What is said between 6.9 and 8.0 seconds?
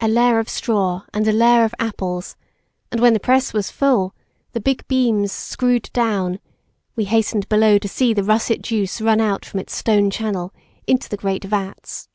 we hastened below to